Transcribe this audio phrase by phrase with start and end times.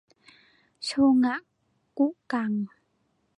[0.85, 0.91] โช
[1.23, 1.35] งะ
[1.97, 2.51] กุกัง